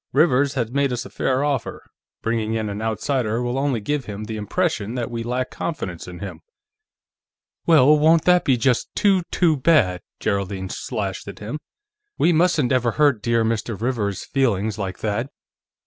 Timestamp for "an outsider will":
2.69-3.59